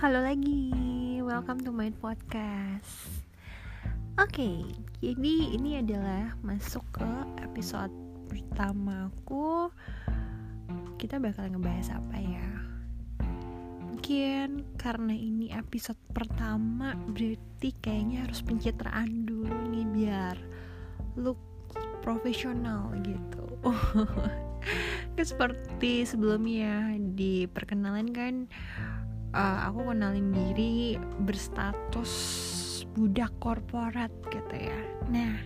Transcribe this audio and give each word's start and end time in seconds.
Halo 0.00 0.24
lagi, 0.24 0.72
welcome 1.20 1.60
to 1.60 1.68
my 1.68 1.92
podcast. 2.00 3.20
Oke, 4.16 4.32
okay, 4.32 4.56
jadi 5.04 5.52
ini 5.52 5.76
adalah 5.76 6.40
masuk 6.40 6.80
ke 6.88 7.10
episode 7.44 7.92
pertamaku. 8.32 9.68
Kita 10.96 11.20
bakal 11.20 11.52
ngebahas 11.52 12.00
apa 12.00 12.16
ya? 12.16 12.48
Mungkin 13.92 14.72
karena 14.80 15.12
ini 15.12 15.52
episode 15.52 16.00
pertama, 16.16 16.96
berarti 16.96 17.68
kayaknya 17.84 18.24
harus 18.24 18.40
pencitraan 18.40 19.28
dulu 19.28 19.52
nih 19.68 19.84
biar 19.84 20.36
look 21.20 21.36
profesional 22.00 22.88
gitu. 23.04 23.44
kan 25.20 25.26
seperti 25.28 26.08
sebelumnya 26.08 26.96
di 26.96 27.44
perkenalan 27.44 28.08
kan 28.16 28.48
uh, 29.34 29.70
aku 29.70 29.90
kenalin 29.90 30.30
diri 30.30 30.98
berstatus 31.26 32.12
budak 32.94 33.30
korporat 33.38 34.10
gitu 34.30 34.56
ya. 34.56 34.80
Nah 35.10 35.38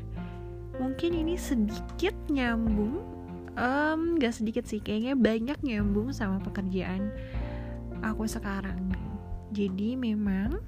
mungkin 0.80 1.14
ini 1.14 1.38
sedikit 1.38 2.14
nyambung 2.26 3.04
um, 3.54 4.18
gak 4.18 4.34
sedikit 4.34 4.66
sih 4.66 4.82
kayaknya 4.82 5.14
banyak 5.14 5.58
nyambung 5.62 6.10
sama 6.10 6.40
pekerjaan 6.42 7.12
aku 8.02 8.26
sekarang. 8.26 8.92
Jadi 9.54 9.94
memang 9.94 10.58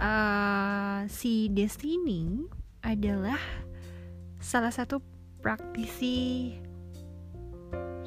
uh, 0.00 1.04
si 1.10 1.52
Destiny 1.52 2.48
adalah 2.80 3.40
salah 4.40 4.72
satu 4.72 5.00
praktisi 5.44 6.52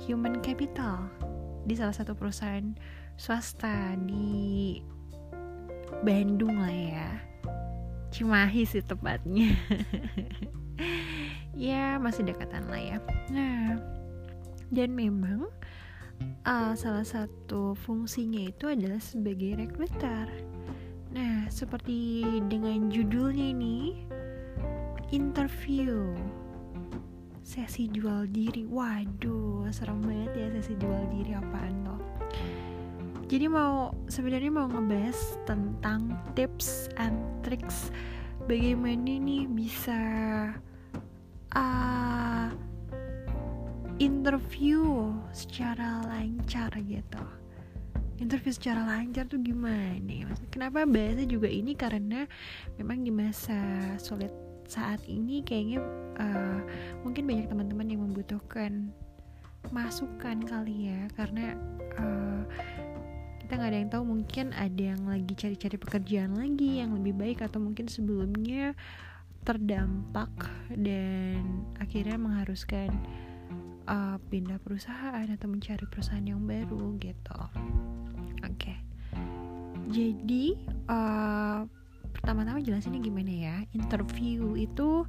human 0.05 0.41
capital 0.41 1.09
di 1.67 1.75
salah 1.75 1.93
satu 1.93 2.15
perusahaan 2.15 2.73
swasta 3.17 3.97
di 4.05 4.77
Bandung 6.05 6.61
lah 6.61 6.71
ya. 6.71 7.09
Cimahi 8.13 8.63
sih 8.63 8.85
tepatnya. 8.85 9.51
Ya 11.57 11.97
masih 11.97 12.21
dekatan 12.21 12.69
lah 12.69 12.77
ya. 12.77 12.97
Nah 13.33 13.81
dan 14.69 14.93
memang 14.93 15.49
uh, 16.45 16.77
salah 16.77 17.01
satu 17.01 17.73
fungsinya 17.73 18.53
itu 18.53 18.69
adalah 18.69 19.01
sebagai 19.01 19.57
recruiter 19.57 20.29
nah 21.07 21.49
seperti 21.49 22.21
dengan 22.45 22.93
judulnya 22.93 23.57
ini 23.57 24.05
interview. 25.09 26.13
Sesi 27.41 27.89
jual 27.89 28.29
diri. 28.29 28.69
Waduh 28.69 29.65
serem 29.73 30.05
banget 30.05 30.31
ya 30.37 30.47
sesi 30.61 30.77
jual 30.77 31.09
diri 31.09 31.33
apaan 31.33 31.73
loh 31.89 31.96
jadi 33.27 33.51
mau 33.51 33.91
sebenarnya 34.07 34.51
mau 34.51 34.71
ngebahas 34.71 35.19
tentang 35.43 36.15
tips 36.31 36.87
and 36.95 37.19
tricks 37.43 37.91
bagaimana 38.47 39.19
nih 39.19 39.43
bisa 39.51 39.99
uh, 41.51 42.47
interview 43.99 45.11
secara 45.35 46.07
lancar 46.07 46.71
gitu. 46.87 47.23
Interview 48.17 48.49
secara 48.49 48.81
lancar 48.81 49.29
tuh 49.29 49.37
gimana 49.43 50.33
kenapa 50.49 50.89
bahasnya 50.89 51.29
juga 51.29 51.51
ini? 51.51 51.77
Karena 51.77 52.25
memang 52.81 53.05
di 53.05 53.13
masa 53.13 53.59
sulit 54.01 54.33
saat 54.65 55.05
ini 55.05 55.45
kayaknya 55.45 55.85
uh, 56.17 56.59
mungkin 57.05 57.29
banyak 57.29 57.45
teman-teman 57.45 57.87
yang 57.93 58.01
membutuhkan 58.09 58.89
masukan 59.69 60.41
kali 60.49 60.89
ya. 60.89 61.05
Karena 61.13 61.53
uh, 62.01 62.41
kita 63.47 63.63
nggak 63.63 63.71
ada 63.71 63.79
yang 63.79 63.91
tahu 63.95 64.03
mungkin 64.03 64.45
ada 64.51 64.83
yang 64.91 65.07
lagi 65.07 65.31
cari-cari 65.31 65.79
pekerjaan 65.79 66.35
lagi 66.35 66.83
yang 66.83 66.91
lebih 66.99 67.15
baik 67.15 67.39
atau 67.39 67.63
mungkin 67.63 67.87
sebelumnya 67.87 68.75
terdampak 69.47 70.51
dan 70.75 71.63
akhirnya 71.79 72.19
mengharuskan 72.19 72.91
uh, 73.87 74.19
pindah 74.27 74.59
perusahaan 74.59 75.23
atau 75.31 75.47
mencari 75.47 75.87
perusahaan 75.87 76.27
yang 76.27 76.43
baru 76.43 76.99
gitu 76.99 77.39
oke 77.39 78.51
okay. 78.51 78.83
jadi 79.95 80.59
uh, 80.91 81.63
pertama-tama 82.11 82.59
jelasinnya 82.59 82.99
gimana 82.99 83.31
ya 83.31 83.57
interview 83.71 84.59
itu 84.59 85.07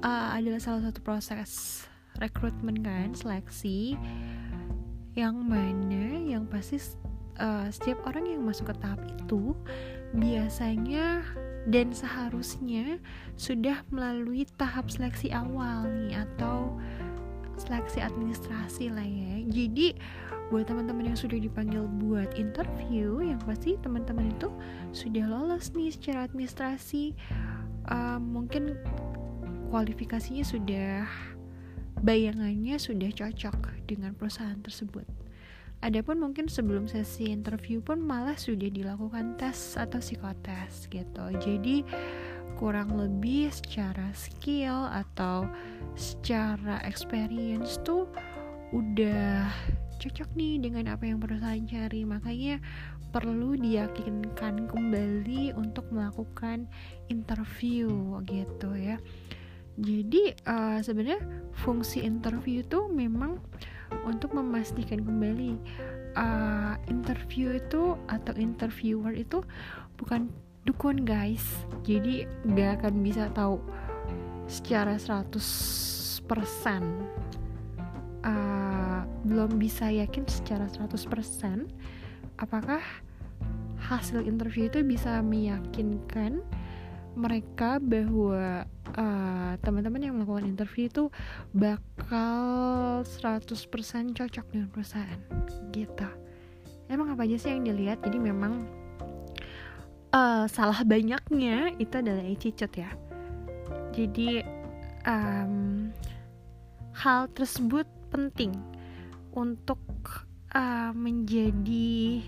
uh, 0.00 0.28
adalah 0.32 0.56
salah 0.56 0.88
satu 0.88 1.04
proses 1.04 1.84
rekrutmen 2.16 2.80
kan 2.80 3.12
seleksi 3.12 3.92
yang 5.12 5.36
mana 5.36 6.16
yang 6.24 6.48
pasti 6.48 6.80
uh, 7.40 7.68
setiap 7.68 8.04
orang 8.08 8.26
yang 8.28 8.42
masuk 8.44 8.72
ke 8.72 8.74
tahap 8.80 9.00
itu 9.06 9.56
biasanya 10.14 11.24
dan 11.66 11.90
seharusnya 11.90 13.02
sudah 13.34 13.82
melalui 13.90 14.46
tahap 14.54 14.86
seleksi 14.86 15.34
awal 15.34 15.84
nih 15.86 16.22
atau 16.22 16.78
seleksi 17.58 18.04
administrasi 18.04 18.92
lah 18.92 19.04
ya. 19.04 19.42
Jadi 19.48 19.96
buat 20.52 20.70
teman-teman 20.70 21.10
yang 21.10 21.18
sudah 21.18 21.42
dipanggil 21.42 21.82
buat 21.98 22.38
interview 22.38 23.18
yang 23.18 23.42
pasti 23.42 23.74
teman-teman 23.82 24.30
itu 24.30 24.52
sudah 24.94 25.26
lolos 25.26 25.74
nih 25.74 25.90
secara 25.90 26.30
administrasi. 26.30 27.16
Uh, 27.86 28.18
mungkin 28.18 28.78
kualifikasinya 29.70 30.42
sudah 30.46 31.06
bayangannya 32.02 32.76
sudah 32.76 33.10
cocok 33.10 33.86
dengan 33.88 34.12
perusahaan 34.14 34.58
tersebut 34.60 35.06
Adapun 35.84 36.18
mungkin 36.18 36.48
sebelum 36.48 36.88
sesi 36.88 37.28
interview 37.28 37.84
pun 37.84 38.00
malah 38.00 38.34
sudah 38.34 38.72
dilakukan 38.72 39.36
tes 39.36 39.76
atau 39.76 40.00
psikotes 40.00 40.88
gitu. 40.88 41.24
Jadi 41.36 41.84
kurang 42.56 42.96
lebih 42.96 43.52
secara 43.52 44.08
skill 44.16 44.88
atau 44.88 45.44
secara 45.94 46.80
experience 46.88 47.76
tuh 47.84 48.08
udah 48.72 49.46
cocok 50.00 50.28
nih 50.34 50.60
dengan 50.64 50.96
apa 50.96 51.04
yang 51.04 51.20
perusahaan 51.20 51.60
cari. 51.68 52.08
Makanya 52.08 52.56
perlu 53.12 53.56
diyakinkan 53.56 54.68
kembali 54.68 55.56
untuk 55.56 55.88
melakukan 55.92 56.68
interview 57.12 58.20
gitu 58.24 58.72
ya. 58.74 58.96
Jadi 59.76 60.32
uh, 60.48 60.80
sebenarnya 60.80 61.20
fungsi 61.52 62.00
interview 62.00 62.64
itu 62.64 62.88
memang 62.88 63.40
untuk 64.06 64.34
memastikan 64.34 65.02
kembali 65.02 65.58
uh, 66.16 66.74
interview 66.90 67.56
itu 67.58 67.94
atau 68.10 68.34
interviewer 68.34 69.12
itu 69.14 69.42
bukan 69.98 70.30
dukun 70.66 71.06
guys. 71.06 71.44
Jadi 71.86 72.26
gak 72.56 72.82
akan 72.82 72.94
bisa 73.02 73.30
tahu 73.34 73.62
secara 74.46 74.98
100% 74.98 75.26
uh, 78.22 79.02
belum 79.26 79.58
bisa 79.58 79.90
yakin 79.90 80.22
secara 80.26 80.70
100% 80.70 81.66
apakah 82.38 82.82
hasil 83.86 84.22
interview 84.26 84.66
itu 84.70 84.82
bisa 84.82 85.22
meyakinkan 85.22 86.42
mereka 87.16 87.80
bahwa 87.80 88.68
uh, 88.96 89.54
teman-teman 89.60 90.00
yang 90.00 90.14
melakukan 90.16 90.48
interview 90.48 90.88
itu 90.88 91.04
bakal 91.52 93.04
100% 93.04 94.16
cocok 94.16 94.46
dengan 94.50 94.68
perusahaan 94.72 95.20
gitu. 95.70 96.08
Emang 96.88 97.12
apa 97.12 97.28
aja 97.28 97.36
sih 97.36 97.50
yang 97.52 97.66
dilihat? 97.66 98.02
Jadi 98.02 98.18
memang 98.18 98.66
uh, 100.16 100.44
salah 100.48 100.80
banyaknya 100.82 101.76
itu 101.76 101.94
adalah 101.96 102.24
attitude 102.24 102.74
ya. 102.76 102.90
Jadi 103.92 104.44
um, 105.04 105.88
hal 106.96 107.28
tersebut 107.32 107.88
penting 108.12 108.56
untuk 109.36 109.80
uh, 110.56 110.92
menjadi 110.96 112.24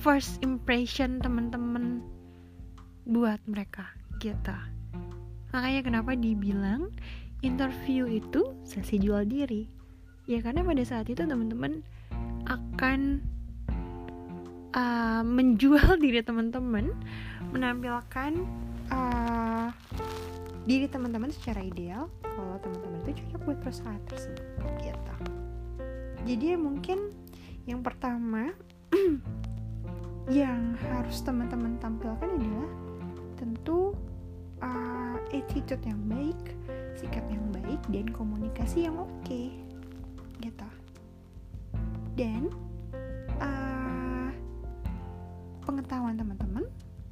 first 0.00 0.40
impression 0.40 1.20
teman-teman 1.20 2.00
buat 3.04 3.40
mereka 3.44 3.90
gitu 4.22 4.69
makanya 5.50 5.80
kenapa 5.82 6.12
dibilang 6.14 6.90
interview 7.40 8.06
itu 8.06 8.54
sesi 8.62 9.00
jual 9.00 9.26
diri? 9.26 9.66
Ya 10.30 10.38
karena 10.44 10.62
pada 10.62 10.82
saat 10.86 11.10
itu 11.10 11.26
teman-teman 11.26 11.82
akan 12.46 13.24
uh, 14.74 15.22
menjual 15.26 15.98
diri 16.04 16.22
teman-teman 16.22 16.94
menampilkan 17.50 18.32
uh, 18.94 19.68
diri 20.68 20.86
teman-teman 20.86 21.32
secara 21.34 21.64
ideal 21.64 22.06
kalau 22.22 22.56
teman-teman 22.62 23.02
itu 23.08 23.24
cocok 23.24 23.40
buat 23.42 23.58
perusahaan 23.64 24.02
tersebut 24.06 24.44
gitu. 24.84 25.14
Jadi 26.28 26.46
mungkin 26.54 27.10
yang 27.64 27.80
pertama 27.82 28.52
yang 30.30 30.78
harus 30.78 31.18
teman-teman 31.26 31.80
tampilkan 31.82 32.28
adalah 32.28 32.70
tentu 33.34 33.96
uh, 34.60 35.16
attitude 35.32 35.82
yang 35.84 36.00
baik, 36.06 36.40
sikap 36.96 37.24
yang 37.28 37.44
baik, 37.52 37.80
dan 37.90 38.06
komunikasi 38.12 38.86
yang 38.88 38.96
oke, 39.00 39.10
okay. 39.24 39.52
gitu. 40.40 40.68
Dan 42.16 42.52
uh, 43.40 44.30
pengetahuan 45.64 46.16
teman-teman 46.16 46.66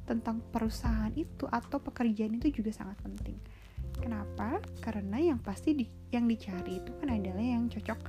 tentang 0.05 0.41
perusahaan 0.49 1.13
itu 1.13 1.45
atau 1.49 1.77
pekerjaan 1.77 2.37
itu 2.41 2.49
juga 2.61 2.73
sangat 2.73 2.97
penting. 3.05 3.37
Kenapa? 3.99 4.57
Karena 4.81 5.21
yang 5.21 5.39
pasti 5.41 5.75
di, 5.77 5.85
yang 6.09 6.25
dicari 6.25 6.81
itu 6.81 6.91
kan 6.97 7.13
adalah 7.13 7.43
yang 7.43 7.69
cocok 7.69 7.99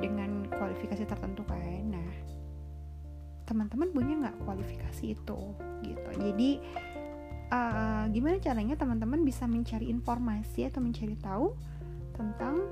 dengan 0.00 0.48
kualifikasi 0.48 1.04
tertentu 1.04 1.42
kan. 1.44 1.92
Nah, 1.92 2.10
teman-teman 3.46 3.88
punya 3.94 4.14
nggak 4.26 4.36
kualifikasi 4.42 5.04
itu 5.14 5.40
gitu. 5.86 6.10
Jadi 6.18 6.50
uh, 7.50 8.04
gimana 8.10 8.38
caranya 8.38 8.74
teman-teman 8.78 9.22
bisa 9.22 9.44
mencari 9.46 9.90
informasi 9.90 10.66
atau 10.68 10.80
mencari 10.82 11.16
tahu 11.18 11.54
tentang 12.16 12.64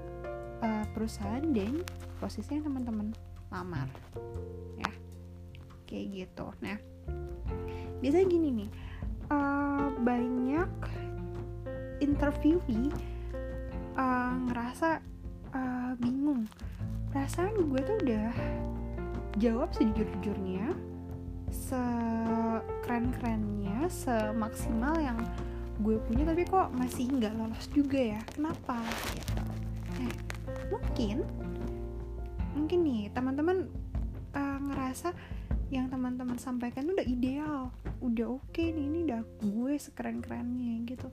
uh, 0.62 0.84
perusahaan 0.96 1.44
dan 1.52 1.84
posisi 2.18 2.56
yang 2.56 2.64
teman-teman 2.64 3.12
lamar, 3.52 3.86
ya 4.80 4.90
kayak 5.84 6.06
gitu. 6.24 6.46
Nah 6.64 6.76
biasanya 8.00 8.26
gini 8.28 8.48
nih 8.64 8.70
uh, 9.32 9.88
banyak 10.02 10.68
interviewee 12.04 12.92
uh, 13.96 14.34
ngerasa 14.50 15.00
uh, 15.54 15.92
bingung 15.96 16.44
perasaan 17.14 17.54
gue 17.70 17.80
tuh 17.80 17.96
udah 18.04 18.28
jawab 19.38 19.70
sejujur-jujurnya 19.72 20.74
sekeren-kerennya 22.84 23.88
semaksimal 23.88 24.92
yang 25.00 25.16
gue 25.80 25.96
punya 26.04 26.28
tapi 26.28 26.44
kok 26.44 26.68
masih 26.76 27.08
nggak 27.16 27.32
lolos 27.32 27.64
juga 27.72 27.96
ya? 27.96 28.20
Kenapa? 28.28 28.76
Gitu. 29.16 29.40
Nah 29.96 30.12
mungkin 30.68 31.16
mungkin 32.52 32.78
nih 32.84 33.08
teman-teman 33.16 33.72
uh, 34.36 34.58
ngerasa 34.68 35.16
yang 35.72 35.88
teman-teman 35.88 36.36
sampaikan 36.36 36.84
udah 36.84 37.08
ideal. 37.08 37.72
Udah 38.04 38.36
oke 38.36 38.52
okay 38.52 38.68
nih 38.68 38.84
ini 38.84 38.98
udah 39.08 39.24
gue 39.40 39.72
sekeren 39.80 40.20
kerennya 40.20 40.84
gitu. 40.84 41.08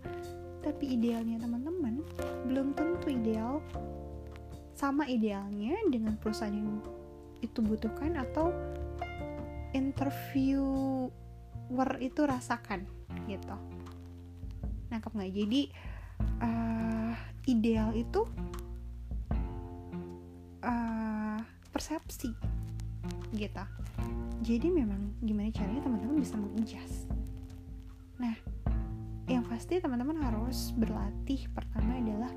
Tapi 0.59 0.99
idealnya 0.99 1.39
teman-teman 1.39 2.03
belum 2.51 2.75
tentu 2.75 3.07
ideal. 3.15 3.63
Sama 4.75 5.07
idealnya 5.07 5.79
dengan 5.87 6.19
perusahaan 6.19 6.51
yang 6.51 6.83
itu 7.39 7.63
butuhkan 7.63 8.19
atau 8.19 8.51
interviewer 11.71 12.03
itu 12.03 12.27
rasakan 12.27 12.83
gitu. 13.31 13.55
Nangkep 14.91 15.11
nggak? 15.15 15.31
Jadi 15.31 15.61
uh, 16.43 17.15
ideal 17.47 17.95
itu 17.95 18.27
uh, 20.67 21.39
persepsi 21.71 22.35
gitu. 23.31 23.63
Jadi 24.43 24.67
memang 24.67 25.15
gimana 25.23 25.47
caranya 25.55 25.87
teman-teman 25.87 26.19
bisa 26.19 26.35
mengejas 26.35 27.07
nah 28.21 28.37
yang 29.25 29.41
pasti 29.49 29.81
teman-teman 29.81 30.21
harus 30.21 30.69
berlatih 30.77 31.49
pertama 31.57 31.97
adalah 31.97 32.29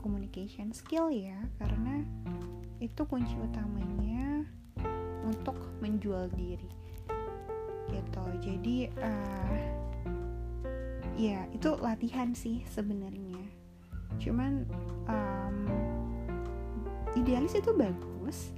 communication 0.00 0.72
skill 0.72 1.12
ya 1.12 1.36
karena 1.60 2.00
itu 2.80 3.04
kunci 3.04 3.36
utamanya 3.36 4.48
untuk 5.28 5.52
menjual 5.84 6.32
diri 6.32 6.85
gitu. 7.90 8.24
Jadi 8.42 8.76
uh, 8.98 9.58
ya 11.16 11.46
itu 11.52 11.70
latihan 11.80 12.32
sih 12.36 12.62
sebenarnya. 12.70 13.40
Cuman 14.22 14.66
um, 15.08 15.58
idealis 17.16 17.56
itu 17.58 17.72
bagus 17.72 18.56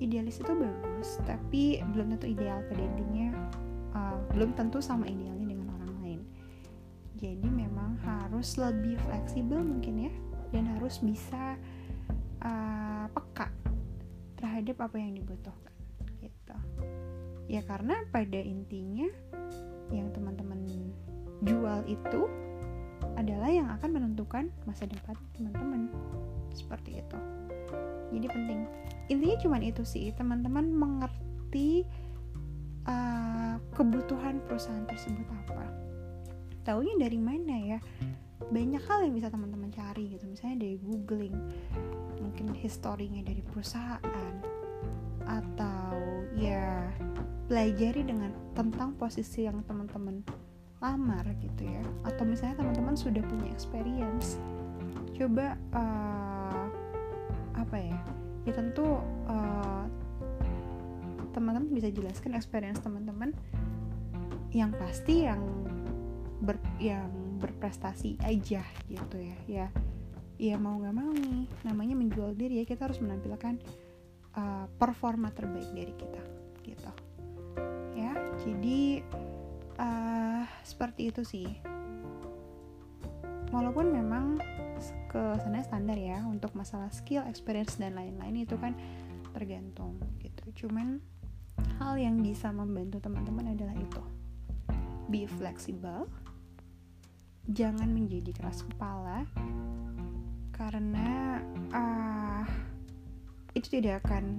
idealis 0.00 0.40
itu 0.40 0.52
bagus 0.56 1.20
tapi 1.28 1.78
belum 1.92 2.16
tentu 2.16 2.26
ideal 2.32 2.64
pada 2.66 2.80
intinya 2.80 3.28
uh, 3.92 4.16
belum 4.32 4.56
tentu 4.56 4.80
sama 4.80 5.06
idealnya 5.06 5.46
dengan 5.46 5.68
orang 5.76 5.94
lain. 6.00 6.20
Jadi 7.20 7.48
memang 7.52 8.00
harus 8.00 8.56
lebih 8.56 8.96
fleksibel 9.04 9.60
mungkin 9.60 10.08
ya 10.08 10.12
dan 10.56 10.66
harus 10.72 10.98
bisa 11.04 11.60
uh, 12.40 13.06
peka 13.12 13.52
terhadap 14.40 14.88
apa 14.88 14.96
yang 14.96 15.12
dibutuhkan 15.20 15.76
ya 17.50 17.66
karena 17.66 17.98
pada 18.14 18.38
intinya 18.38 19.10
yang 19.90 20.14
teman-teman 20.14 20.62
jual 21.42 21.82
itu 21.90 22.30
adalah 23.18 23.50
yang 23.50 23.66
akan 23.74 23.90
menentukan 23.90 24.54
masa 24.64 24.86
depan 24.86 25.18
teman-teman. 25.34 25.90
Seperti 26.54 27.02
itu. 27.02 27.18
Jadi 28.14 28.26
penting. 28.30 28.60
Intinya 29.10 29.36
cuma 29.42 29.56
itu 29.58 29.82
sih 29.82 30.14
teman-teman 30.14 30.70
mengerti 30.70 31.82
uh, 32.86 33.58
kebutuhan 33.74 34.38
perusahaan 34.46 34.86
tersebut 34.86 35.26
apa. 35.26 35.66
Taunya 36.62 36.94
dari 37.02 37.18
mana 37.18 37.54
ya? 37.76 37.78
Banyak 38.40 38.82
hal 38.86 39.10
yang 39.10 39.14
bisa 39.18 39.26
teman-teman 39.26 39.74
cari 39.74 40.14
gitu. 40.14 40.30
Misalnya 40.30 40.62
dari 40.62 40.76
googling 40.78 41.36
mungkin 42.22 42.54
historinya 42.54 43.26
dari 43.26 43.42
perusahaan 43.42 44.34
atau 45.26 45.94
ya 46.34 46.79
pelajari 47.50 48.06
dengan 48.06 48.30
tentang 48.54 48.94
posisi 48.94 49.42
yang 49.42 49.66
teman-teman 49.66 50.22
lamar 50.78 51.26
gitu 51.42 51.66
ya. 51.66 51.82
Atau 52.06 52.22
misalnya 52.22 52.62
teman-teman 52.62 52.94
sudah 52.94 53.26
punya 53.26 53.50
experience 53.50 54.38
coba 55.18 55.58
uh, 55.74 56.70
apa 57.58 57.76
ya? 57.76 57.98
Ya 58.46 58.54
tentu 58.54 59.02
uh, 59.26 59.84
teman-teman 61.34 61.74
bisa 61.74 61.90
jelaskan 61.90 62.38
experience 62.38 62.78
teman-teman 62.78 63.34
yang 64.54 64.70
pasti 64.78 65.26
yang 65.26 65.42
ber 66.42 66.54
yang 66.78 67.10
berprestasi 67.42 68.14
aja 68.22 68.62
gitu 68.86 69.16
ya. 69.18 69.36
Ya 69.50 69.66
ya 70.40 70.56
mau 70.56 70.78
nggak 70.80 70.96
mau 70.96 71.12
nih 71.12 71.44
namanya 71.68 71.98
menjual 71.98 72.32
diri 72.32 72.62
ya 72.62 72.64
kita 72.64 72.88
harus 72.88 73.02
menampilkan 73.04 73.60
uh, 74.38 74.64
performa 74.80 75.28
terbaik 75.36 75.68
dari 75.76 75.92
kita 75.92 76.22
gitu 76.64 76.90
jadi 78.44 79.04
uh, 79.76 80.42
seperti 80.64 81.12
itu 81.12 81.22
sih 81.24 81.48
walaupun 83.50 83.90
memang 83.90 84.38
ke 85.10 85.22
sana 85.42 85.60
standar 85.66 85.98
ya 85.98 86.22
untuk 86.24 86.54
masalah 86.54 86.88
skill, 86.94 87.26
experience 87.26 87.76
dan 87.76 87.98
lain-lain 87.98 88.46
itu 88.46 88.54
kan 88.56 88.72
tergantung 89.34 89.98
gitu. 90.22 90.64
Cuman 90.64 91.02
hal 91.82 91.98
yang 91.98 92.22
bisa 92.22 92.48
membantu 92.54 93.02
teman-teman 93.02 93.52
adalah 93.52 93.74
itu. 93.76 94.02
Be 95.10 95.26
flexible. 95.26 96.06
Jangan 97.50 97.90
menjadi 97.90 98.30
keras 98.30 98.62
kepala 98.62 99.26
karena 100.54 101.40
uh, 101.74 102.46
itu 103.58 103.80
tidak 103.80 104.06
akan 104.06 104.38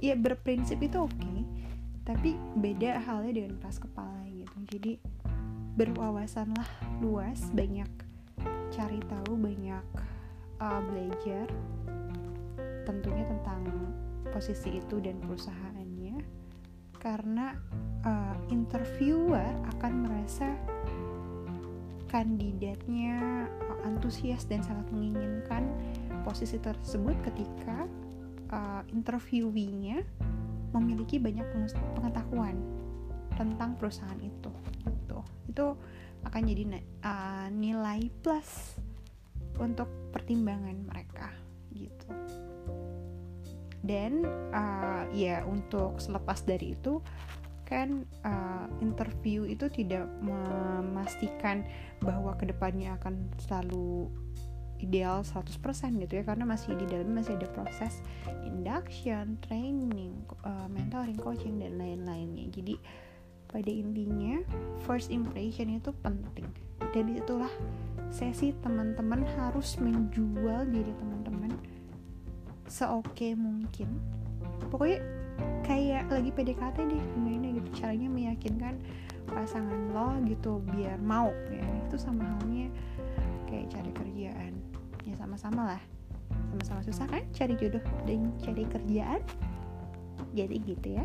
ya 0.00 0.16
berprinsip 0.16 0.80
itu 0.80 0.96
oke, 1.04 1.12
okay, 1.12 1.37
tapi 2.08 2.40
beda 2.56 3.04
halnya 3.04 3.44
dengan 3.44 3.60
keras 3.60 3.76
kepala 3.76 4.24
gitu. 4.32 4.56
Jadi 4.72 4.96
berwawasanlah 5.76 6.66
luas, 7.04 7.52
banyak 7.52 7.86
cari 8.72 9.00
tahu 9.04 9.36
banyak 9.36 9.84
uh, 10.56 10.80
belajar 10.88 11.44
tentunya 12.88 13.28
tentang 13.28 13.60
posisi 14.32 14.80
itu 14.80 14.96
dan 15.04 15.20
perusahaannya 15.20 16.16
karena 16.96 17.52
uh, 18.08 18.36
interviewer 18.48 19.44
akan 19.76 19.92
merasa 20.08 20.48
kandidatnya 22.08 23.46
uh, 23.68 23.78
antusias 23.84 24.48
dan 24.48 24.64
sangat 24.64 24.88
menginginkan 24.90 25.68
posisi 26.24 26.56
tersebut 26.56 27.14
ketika 27.24 27.84
uh, 28.52 28.82
interviewinya 28.92 30.00
memiliki 30.74 31.16
banyak 31.16 31.44
pengetahuan 31.96 32.56
tentang 33.38 33.78
perusahaan 33.78 34.18
itu 34.18 34.50
gitu. 34.84 35.18
Itu 35.48 35.66
akan 36.26 36.42
jadi 36.44 36.64
uh, 37.04 37.46
nilai 37.54 38.10
plus 38.22 38.76
untuk 39.58 39.88
pertimbangan 40.10 40.86
mereka 40.86 41.30
gitu. 41.74 42.10
Dan 43.78 44.26
uh, 44.50 45.06
ya 45.14 45.46
untuk 45.46 46.02
selepas 46.02 46.42
dari 46.42 46.74
itu 46.74 46.98
kan 47.68 48.08
uh, 48.24 48.66
interview 48.80 49.44
itu 49.44 49.68
tidak 49.68 50.08
memastikan 50.24 51.62
bahwa 52.00 52.32
ke 52.40 52.48
depannya 52.48 52.96
akan 52.96 53.28
selalu 53.44 54.08
ideal 54.78 55.26
100% 55.26 55.58
gitu 56.06 56.12
ya 56.18 56.24
karena 56.24 56.46
masih 56.46 56.78
di 56.78 56.86
dalam 56.86 57.10
masih 57.10 57.34
ada 57.34 57.50
proses 57.50 58.00
induction, 58.46 59.38
training, 59.44 60.14
uh, 60.46 60.66
mentoring, 60.70 61.18
coaching 61.18 61.58
dan 61.58 61.76
lain-lainnya. 61.78 62.46
Jadi 62.50 62.74
pada 63.48 63.70
intinya 63.72 64.44
first 64.84 65.08
impression 65.08 65.72
itu 65.72 65.90
penting. 66.04 66.46
Dan 66.94 67.16
itulah 67.16 67.50
sesi 68.08 68.54
teman-teman 68.64 69.24
harus 69.36 69.76
menjual 69.80 70.68
diri 70.68 70.92
teman-teman 70.96 71.52
seoke 72.68 73.34
mungkin. 73.36 73.88
Pokoknya 74.68 75.00
kayak 75.64 76.08
lagi 76.08 76.30
PDKT 76.32 76.76
deh 76.88 77.02
gimana 77.16 77.46
gitu 77.56 77.68
caranya 77.76 78.08
meyakinkan 78.08 78.74
pasangan 79.28 79.92
lo 79.92 80.16
gitu 80.24 80.60
biar 80.72 81.00
mau. 81.00 81.32
Ya 81.52 81.64
itu 81.88 81.96
sama 82.00 82.24
halnya 82.24 82.72
kayak 83.48 83.72
cari 83.72 83.92
kerjaan 83.96 84.67
ya 85.08 85.16
sama-sama 85.16 85.74
lah. 85.74 85.82
Sama-sama 86.52 86.80
susah 86.84 87.06
kan 87.08 87.24
cari 87.32 87.56
jodoh 87.56 87.80
dan 88.04 88.28
cari 88.44 88.68
kerjaan? 88.68 89.24
Jadi 90.36 90.56
gitu 90.68 90.88
ya. 91.00 91.04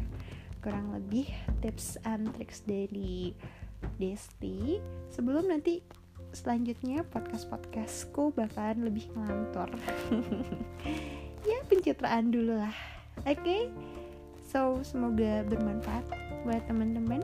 Kurang 0.59 0.91
lebih 0.91 1.31
tips 1.63 1.95
and 2.03 2.27
tricks 2.35 2.63
dari 2.67 3.31
Desti. 3.99 4.79
Sebelum 5.11 5.47
nanti 5.47 5.79
selanjutnya 6.35 7.07
podcast-podcastku 7.07 8.35
bakalan 8.35 8.91
lebih 8.91 9.07
ngelantur. 9.15 9.71
Ya 11.43 11.59
pencitraan 11.67 12.31
dulu 12.31 12.55
lah. 12.55 12.71
Oke? 13.27 13.35
Okay? 13.35 13.61
so 14.47 14.79
semoga 14.79 15.43
bermanfaat 15.43 16.07
buat 16.47 16.63
teman-teman. 16.71 17.19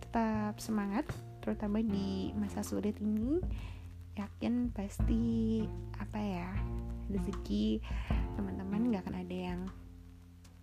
Tetap 0.00 0.56
semangat 0.56 1.04
terutama 1.44 1.84
di 1.84 2.32
masa 2.38 2.64
sulit 2.64 2.96
ini 3.04 3.42
yakin 4.16 4.68
pasti 4.76 5.64
apa 5.96 6.18
ya 6.20 6.48
rezeki 7.08 7.80
teman-teman 8.36 8.92
nggak 8.92 9.02
akan 9.08 9.16
ada 9.24 9.36
yang 9.36 9.60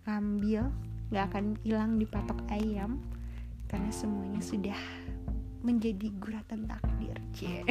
ngambil 0.06 0.62
nggak 1.10 1.24
akan 1.34 1.44
hilang 1.66 1.98
di 1.98 2.06
patok 2.06 2.38
ayam 2.50 3.02
karena 3.66 3.90
semuanya 3.90 4.42
sudah 4.42 4.80
menjadi 5.62 6.10
guratan 6.18 6.66
takdir 6.66 7.18
c 7.34 7.62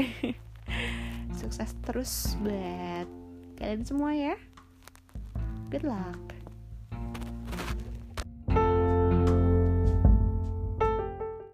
sukses 1.40 1.74
terus 1.88 2.36
buat 2.44 3.08
kalian 3.60 3.84
semua 3.84 4.16
ya. 4.16 4.36
Good 5.70 5.86
luck 5.86 6.38